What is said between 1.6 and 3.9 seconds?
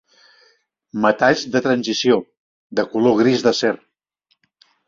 transició, de color gris d'acer.